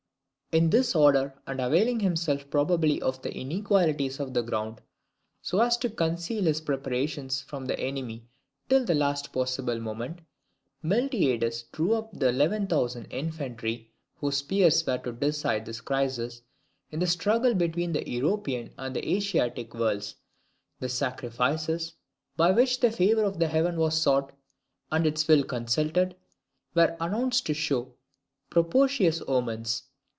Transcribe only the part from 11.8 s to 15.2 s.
up the eleven thousand infantry whose spears were to